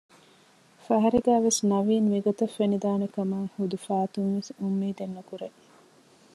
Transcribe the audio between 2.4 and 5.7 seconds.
ފެނިދާނެކަމަށް ޙުދު ފާތުންވެސް އުއްމީދެއް ނުކުރޭ